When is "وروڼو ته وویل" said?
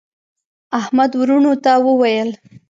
1.21-2.29